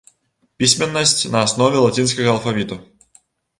Пісьменнасць 0.63 1.27
на 1.35 1.43
аснове 1.49 1.85
лацінскага 1.85 2.35
алфавіту. 2.35 2.83